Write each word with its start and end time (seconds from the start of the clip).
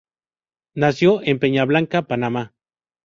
Nació 0.73 1.21
en 1.21 1.37
Peña 1.37 1.63
Blanca, 1.65 2.01
Panamá. 2.01 2.55